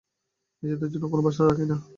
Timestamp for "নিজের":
0.63-0.89